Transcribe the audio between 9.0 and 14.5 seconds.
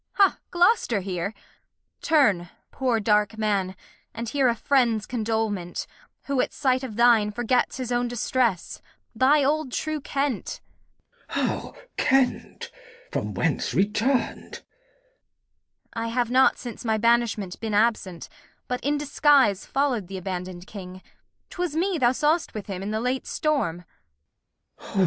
thy old true Kent. Glost. How, Kent? From whence return' d?